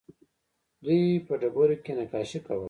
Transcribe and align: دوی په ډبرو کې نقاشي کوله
دوی 0.83 1.01
په 1.27 1.33
ډبرو 1.41 1.75
کې 1.83 1.91
نقاشي 1.99 2.39
کوله 2.47 2.59